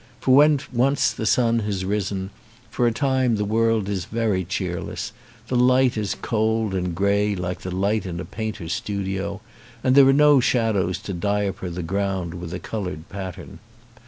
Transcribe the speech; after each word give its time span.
For 0.19 0.33
when 0.35 0.59
once 0.73 1.11
the 1.13 1.27
sun 1.27 1.59
has 1.59 1.85
risen, 1.85 2.31
for 2.71 2.87
a 2.87 2.91
time 2.91 3.35
the 3.35 3.45
world 3.45 3.87
is 3.87 4.05
very 4.05 4.43
cheerless, 4.43 5.11
the 5.47 5.55
light 5.55 5.95
is 5.95 6.15
cold 6.19 6.73
and 6.73 6.95
grey 6.95 7.35
like 7.35 7.61
the 7.61 7.69
light 7.69 8.07
in 8.07 8.19
a 8.19 8.25
painter's 8.25 8.73
studio, 8.73 9.41
and 9.83 9.93
there 9.93 10.07
are 10.07 10.11
no 10.11 10.39
shadows 10.39 10.97
to 11.03 11.13
diaper 11.13 11.69
the 11.69 11.83
ground 11.83 12.33
with 12.33 12.51
a 12.51 12.59
coloured 12.59 13.09
pattern. 13.09 13.59